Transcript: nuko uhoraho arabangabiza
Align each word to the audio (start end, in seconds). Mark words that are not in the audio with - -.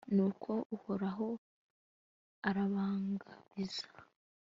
nuko 0.15 0.51
uhoraho 0.75 1.27
arabangabiza 2.49 3.87